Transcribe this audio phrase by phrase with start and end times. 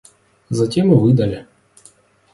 [0.49, 1.45] Затем и выдали.